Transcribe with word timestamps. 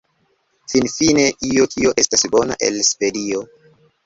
Finfine, 0.71 1.25
io 1.49 1.67
kio 1.75 1.93
estas 2.05 2.25
bona 2.37 2.59
el 2.71 2.81
Svedio 2.89 3.45